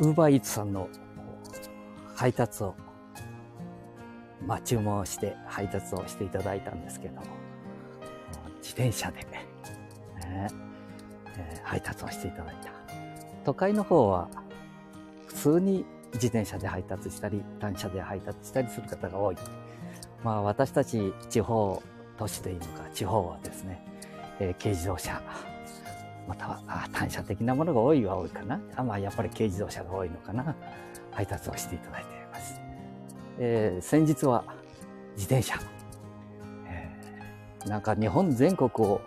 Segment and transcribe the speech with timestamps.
[0.00, 0.88] ウーバーイーツさんの
[2.16, 2.74] 配達を、
[4.46, 7.22] まあ注文して配達をしていただいたんですけども、
[8.62, 9.46] 自転車で、ね
[10.24, 12.70] えー、配達をしていただいた。
[13.44, 14.28] 都会の方は
[15.26, 15.84] 普通に
[16.14, 19.36] 自転車で配達したり、単車で配達したりする方が多い。
[20.24, 21.82] まあ私たち地方
[22.16, 23.84] 都市でいいのか、地方はですね、
[24.38, 25.20] えー、軽自動車、
[26.30, 28.60] または単車的なものが多いは多いかな。
[28.76, 30.54] あまあやっぱり軽自動車が多いのかな。
[31.10, 32.60] 配達をしていただいています。
[33.40, 34.44] えー、先日は
[35.16, 35.56] 自転車。
[36.68, 39.00] えー、なんか日本全国を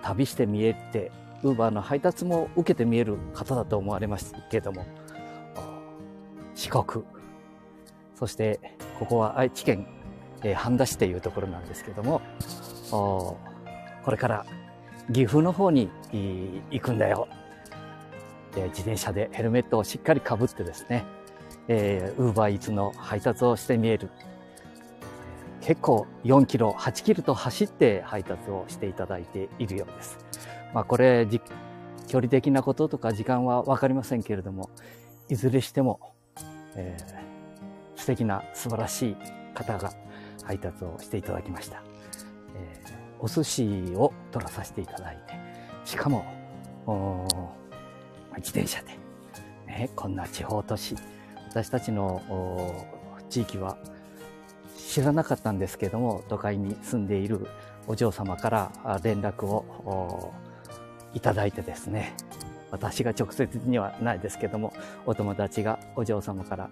[0.00, 1.10] 旅して見えて、
[1.42, 4.86] ウーバーの配達も受けて見える方だと思われますけれども、
[6.54, 7.04] 四国、
[8.14, 8.60] そして
[9.00, 9.88] ここは愛知県、
[10.44, 12.22] えー、半田市というところなんですけども、
[12.92, 13.38] こ
[14.08, 14.46] れから
[15.12, 15.90] 岐阜の方に
[16.70, 17.28] 行くんだよ。
[18.54, 21.04] 自転車でヘルメットをしっかりかぶってですね、
[21.68, 24.10] えー、ウーバーイーツの配達をしてみえる。
[25.60, 30.18] 結構4キロ、8キロと走って配達をしていただいているようです。
[30.72, 31.26] まあこれ、
[32.06, 34.70] 距離的なこととか時間はわかりませんけれども、
[35.28, 36.00] いずれしても、
[36.76, 39.16] えー、素敵な素晴らしい
[39.54, 39.90] 方が
[40.44, 41.93] 配達をしていただきました。
[43.24, 45.32] お寿司を取らさせていただいて、
[45.86, 46.26] しかも、
[48.36, 48.88] 自転車で、
[49.66, 50.94] ね、こんな地方都市、
[51.48, 52.20] 私たちの
[53.30, 53.78] 地域は
[54.76, 57.46] 知らなかったんですけども、都会に住んでいる
[57.86, 60.34] お嬢様から連絡を
[61.14, 62.14] いただいてですね、
[62.70, 64.74] 私が直接にはないですけども、
[65.06, 66.68] お友達がお嬢様から、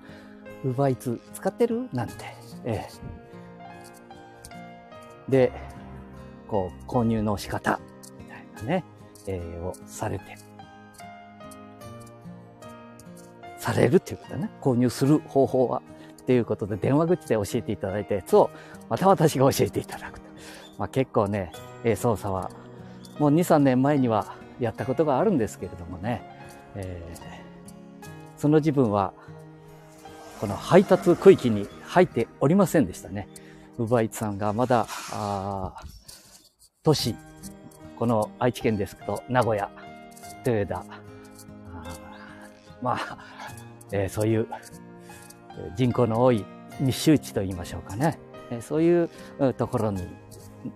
[0.64, 1.89] ウーバーイーツ使ってる？
[1.94, 2.14] なんて、
[2.66, 2.87] え
[5.28, 5.31] え。
[5.31, 5.53] で、
[6.53, 7.81] こう、購入の仕方、
[8.19, 8.84] みたいなね、
[9.27, 10.36] えー、をされて、
[13.56, 14.50] されるっていうことだね。
[14.61, 15.81] 購入する方法は。
[16.20, 18.50] っていうことで、電話口で教えていただいたやつを、
[18.91, 20.27] また私が教えていただくと。
[20.77, 21.53] まあ、結構ね、
[21.84, 22.50] えー、操作は、
[23.19, 26.22] もう2、3年前にはやったことがあるんですけれどもね、
[26.75, 29.15] えー、その自分は、
[30.38, 33.27] この配達区域に入っておりませんでしたね。
[33.78, 35.72] ウバイツさんがまだ、あ
[36.84, 37.15] 都市、
[37.97, 39.70] この愛知県ですけど、名古屋、
[40.44, 40.84] 豊田、
[42.82, 43.19] まあ、
[43.93, 44.48] えー、そういう
[45.76, 46.44] 人口の多い
[46.81, 48.19] 密集地と言いましょうかね。
[48.50, 49.09] えー、そういう
[49.56, 50.09] ところに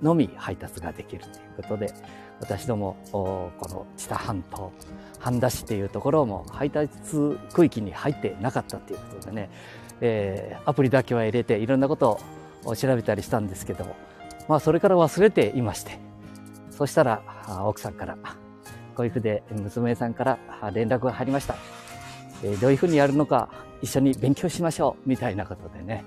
[0.01, 1.93] のみ配達ができるということで、
[2.39, 4.71] 私ども、この知多半島、
[5.19, 6.89] 半田市っていうところも配達
[7.53, 9.51] 区域に入ってなかったっていうことでね、
[10.01, 12.21] えー、アプリだけは入れていろんなこと
[12.65, 13.97] を調べたりしたんですけども、
[14.49, 15.99] まあそれから忘れていまして、
[16.71, 17.23] そしたら
[17.65, 18.17] 奥さんから、
[18.95, 20.39] こういうふうで娘さんから
[20.73, 21.57] 連絡が入りました。
[22.43, 23.49] え、どういうふうにやるのか
[23.83, 26.05] 一緒に勉強しましょうみたいなことでね、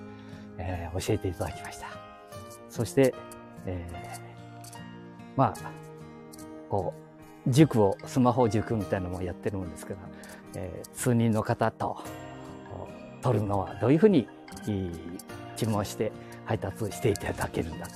[0.57, 1.87] えー、教えていただきました。
[2.69, 3.13] そして、
[3.65, 4.19] えー、
[5.35, 5.71] まあ、
[6.69, 6.93] こ
[7.47, 9.99] う、塾を、スマホ塾みたいなのもやってるんですけど、
[10.55, 11.97] えー、数人の方と
[13.21, 14.27] 取るのはどういうふうに
[15.55, 16.11] 注文して
[16.45, 17.87] 配達していただけるんだ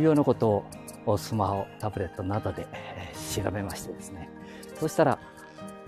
[0.00, 0.64] いうようなこと
[1.06, 2.66] をスマホ、タブレットなどで
[3.34, 4.28] 調べましてですね。
[4.78, 5.18] そしたら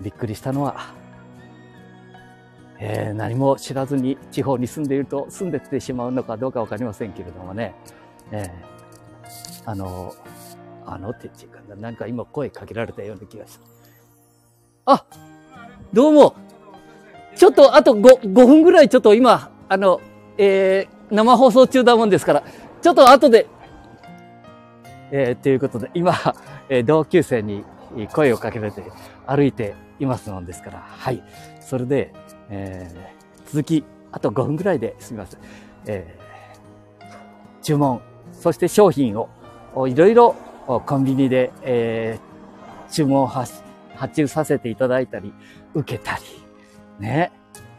[0.01, 0.93] びっくりしたのは、
[2.79, 7.75] えー、何も知らずに地方に住んでいると住んでってしまうのかどうかわかりませんけれどもね、
[8.31, 10.15] えー、あの、
[10.85, 13.65] あのっていうか、なんか今声かけられたような気がした。
[14.85, 15.05] あ、
[15.93, 16.35] どうも。
[17.35, 20.01] ちょっとあと 5, 5分ぐらいちょっと今、あの、
[20.37, 22.43] えー、生放送中だもんですから、
[22.81, 23.47] ちょっと後で、
[25.11, 26.13] えー、ということで、今、
[26.69, 27.63] えー、同級生に
[28.13, 28.83] 声をかけられて
[29.25, 31.23] 歩いていますのですから、はい。
[31.59, 32.13] それで、
[32.49, 35.39] えー、続き、あと5分ぐらいですみません。
[35.85, 38.01] えー、注文、
[38.33, 39.29] そして商品を
[39.87, 40.35] いろいろ
[40.85, 43.61] コンビニで、えー、注文を発
[44.13, 45.33] 注させていただいたり、
[45.73, 46.23] 受けたり、
[46.99, 47.31] ね、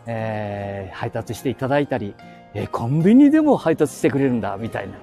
[0.06, 2.15] えー、配達していただいたり、
[2.55, 4.94] えー、コンビニでも配達してくれるんだ、みたいな。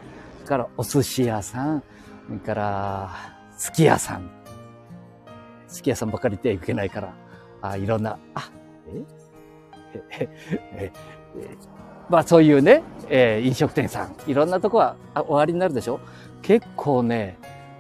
[0.48, 1.84] から、お寿司屋さん、
[2.28, 3.10] それから、
[3.58, 4.30] すき家さん。
[5.68, 7.14] すき家さんばかりで行けないから、
[7.62, 8.52] あいろんな、あ、
[10.12, 10.32] え
[10.76, 10.92] え
[12.10, 16.00] まあそういうね、えー、飲食店さん、いろんなとこは終わりになるでしょ？
[16.42, 17.38] 結構ね、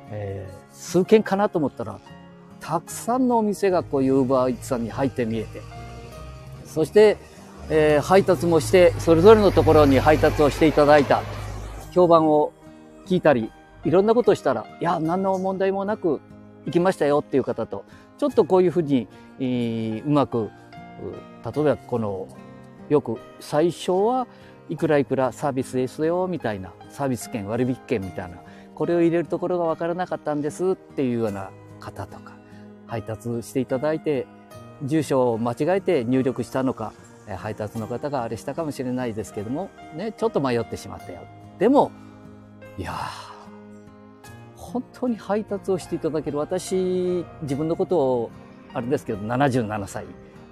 [0.09, 2.00] えー、数軒かなと思ったら、
[2.59, 5.61] たくさんのお店がこういうウーバーイーツさんに入って見えて、
[6.65, 7.17] そして、
[7.69, 11.21] えー、配達もして、それぞれのところに配達をしていただいた、
[11.91, 12.51] 評判を
[13.05, 13.51] 聞いたり、
[13.88, 16.19] いろんなことをしたら、いや、何の問題もなく
[16.66, 17.86] 行きましたよっていう方と、
[18.18, 19.07] ちょっとこういうふうに、
[19.39, 20.50] えー、うまく
[21.56, 22.28] 例えばこの、
[22.89, 24.28] よく最初は
[24.69, 28.39] いくらいくらサービスですよみたいな、サービス券、割引券みたいな、
[28.75, 32.34] これを入れるところがわからなかったんですっていうような方とか、
[32.88, 34.28] 配達していただいて、
[34.84, 36.92] 住所を間違えて入力したのか、
[37.38, 41.22] 配達の方があれしたかもしれないですけども、ね、ちょっと迷ってしまったよ。
[41.57, 41.92] でも、
[42.78, 42.94] いや
[44.67, 48.31] 本当に配達をしていただける私、自分のことを、
[48.73, 50.05] あれですけど、77歳、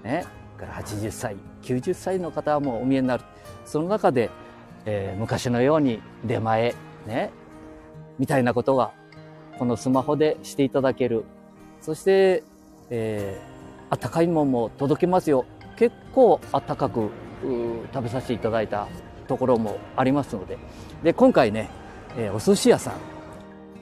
[0.04, 0.26] ね、
[0.58, 3.24] から80歳、90歳の方はもうお見えになる。
[3.66, 4.30] その中で、
[4.86, 6.74] えー、昔のように出前、
[7.06, 7.32] ね、
[8.18, 8.92] みたいなことが、
[9.60, 11.26] このスマホでしていただける。
[11.82, 12.44] そして、
[12.90, 15.46] えー、あったかいもんも届けますよ。
[15.78, 17.10] 結構あったかく
[17.94, 18.88] 食べさせていただいた
[19.28, 20.58] ところもありますので。
[21.04, 21.70] で、今回ね、
[22.18, 22.94] えー、お寿司屋さん、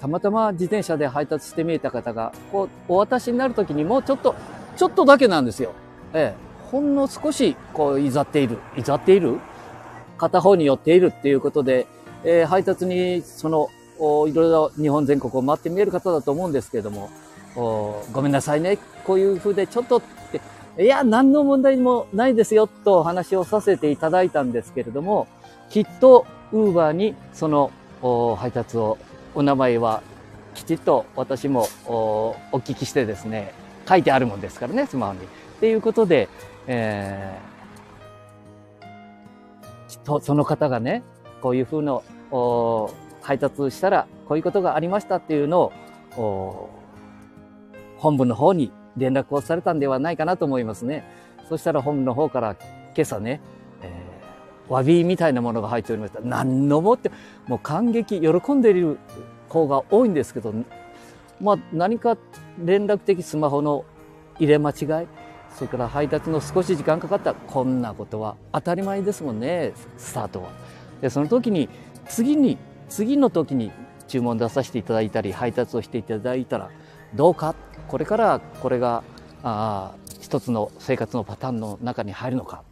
[0.03, 4.35] たまたま自転車で配達して見えた方が、こう、お渡しになるときにもうちょっと、
[4.75, 5.71] ちょっとだけなんですよ。
[6.13, 8.57] ええ、ほんの少し、こう、いざっている。
[8.75, 9.39] いざっている
[10.17, 11.87] 片方に寄っているっていうことで、
[12.25, 17.09] えー、配達に、その、おいろいろ日本全国を回って見える方だと思うんですけれども、
[17.55, 18.79] おごめんなさいね。
[19.05, 20.01] こういう風でちょっとっ
[20.75, 25.27] て、いや、何の問題もないですよ、とお話をさせていただいたんですけれども、
[25.69, 27.71] きっと、ウーバーにその
[28.37, 28.97] 配達を、
[29.35, 30.03] お名前は
[30.53, 33.53] きちっと私もお聞きしてですね、
[33.87, 35.19] 書いてあるもんですからね、スマホに。
[35.23, 35.25] っ
[35.59, 36.29] ていうことで、
[36.67, 41.03] えー、きっとその方がね、
[41.41, 42.03] こういう風の
[43.21, 45.71] 配達したら、こういうことがありましたっていうの
[46.17, 46.69] を、
[47.97, 51.03] 本部の方に連絡をされたんではないかなと思いますね。
[51.49, 52.55] そしたら本部の方から
[52.95, 53.41] 今朝ね、
[54.69, 56.19] 詫びみたいなものが入っておりました。
[56.21, 57.11] 何のもって、
[57.47, 58.97] もう感激、喜んでいる
[59.49, 60.53] 方が多いんですけど、
[61.41, 62.17] まあ何か
[62.63, 63.85] 連絡的スマホの
[64.39, 65.07] 入れ間違い、
[65.55, 70.49] それから配達の少し時間かかったこんなことは当たり前ですもんね、スタートは。
[71.01, 71.69] で、その時に、
[72.07, 72.57] 次に、
[72.89, 73.71] 次の時に
[74.07, 76.69] 注文出させていただいたり、配達をしていただいたら、
[77.13, 77.55] どうか、
[77.87, 79.03] これからこれが、
[79.43, 82.63] あ一つの生活のパターンの中に入るのか、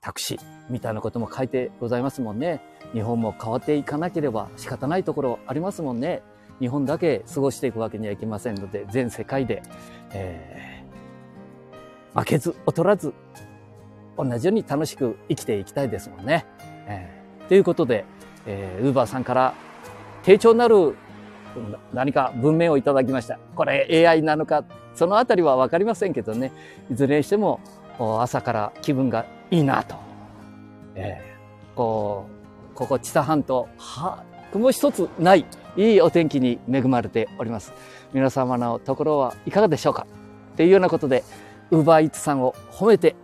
[0.00, 0.40] タクシー
[0.70, 2.62] みたいなことも書いてございますもんね。
[2.92, 6.22] 日本も変わっていかなければ仕方ないところありますもんね。
[6.60, 9.62] 日本だけ過ごしていくわけにはいきませんので、全世界で、
[10.12, 13.12] えー、負けず劣らず、
[14.16, 16.46] 同じように楽しく生きていきたいですもんね。
[16.86, 18.04] えー、ということで、
[18.46, 19.54] えー、ウーバーさんから
[20.22, 20.96] 低調なる
[21.92, 23.38] 何か文面をいただきました。
[23.54, 24.64] これ AI なのか、
[24.94, 26.52] そのあたりはわかりませんけどね。
[26.90, 27.60] いずれにしても
[27.98, 29.96] 朝から気分がいいなと。
[30.94, 32.26] えー、こ
[32.72, 34.22] う、ここ知多半島、は、
[34.52, 35.44] 雲一つない
[35.76, 37.72] いいお天気に恵まれております。
[38.12, 40.06] 皆様のところはいかがでしょうか？
[40.56, 41.22] というようなことで、
[41.70, 43.14] ウーバーイーツさんを褒めて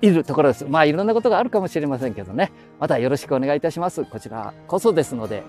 [0.00, 0.64] いるところです。
[0.64, 2.52] まあいろんなことがあるかもしれませんけどね。
[2.78, 4.04] またよろしくお願いいたします。
[4.04, 5.42] こちらこそですので、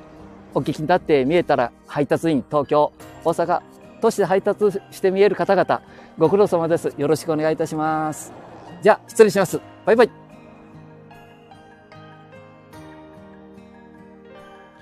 [0.53, 2.91] お聞きになって見えたら配達員、東京、
[3.23, 3.61] 大阪、
[4.01, 5.81] 都市で配達して見える方々、
[6.17, 6.93] ご苦労様です。
[6.97, 8.33] よろしくお願いいたします。
[8.81, 9.59] じゃあ、失礼します。
[9.85, 10.20] バイバイ。